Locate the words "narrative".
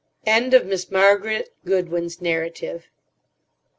2.23-2.85